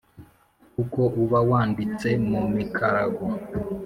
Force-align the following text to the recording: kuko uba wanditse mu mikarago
kuko 0.73 0.99
uba 1.23 1.39
wanditse 1.49 2.09
mu 2.29 2.41
mikarago 2.55 3.25